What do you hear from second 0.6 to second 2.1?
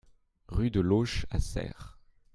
de L'Auche à Serres